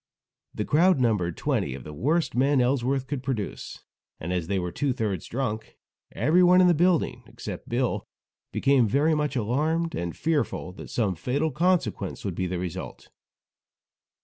[0.55, 3.83] The crowd numbered twenty of the worst men Ellsworth could produce,
[4.19, 5.77] and as they were two thirds drunk,
[6.13, 8.07] everyone in the building except Bill
[8.51, 13.09] became very much alarmed, and fearful that some fatal consequences would be the result.